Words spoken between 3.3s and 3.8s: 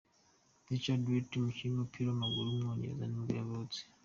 yavutse.